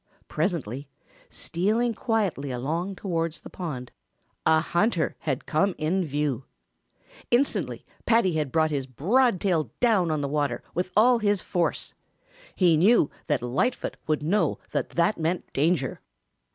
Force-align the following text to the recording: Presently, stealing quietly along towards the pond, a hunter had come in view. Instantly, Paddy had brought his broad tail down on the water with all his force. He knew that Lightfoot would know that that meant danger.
Presently, 0.27 0.87
stealing 1.29 1.93
quietly 1.93 2.49
along 2.49 2.95
towards 2.95 3.41
the 3.41 3.51
pond, 3.51 3.91
a 4.47 4.59
hunter 4.59 5.15
had 5.19 5.45
come 5.45 5.75
in 5.77 6.03
view. 6.03 6.45
Instantly, 7.29 7.85
Paddy 8.07 8.33
had 8.33 8.51
brought 8.51 8.71
his 8.71 8.87
broad 8.87 9.39
tail 9.39 9.69
down 9.79 10.09
on 10.09 10.21
the 10.21 10.27
water 10.27 10.63
with 10.73 10.89
all 10.97 11.19
his 11.19 11.43
force. 11.43 11.93
He 12.55 12.77
knew 12.77 13.11
that 13.27 13.43
Lightfoot 13.43 13.95
would 14.07 14.23
know 14.23 14.57
that 14.71 14.89
that 14.89 15.19
meant 15.19 15.53
danger. 15.53 16.01